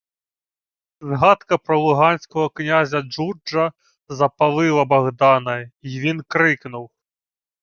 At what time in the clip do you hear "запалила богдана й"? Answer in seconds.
4.09-5.99